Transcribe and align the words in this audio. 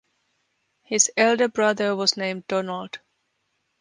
His 0.81 1.11
elder 1.15 1.47
brother 1.47 1.95
was 1.95 2.17
named 2.17 2.47
Donald. 2.47 2.97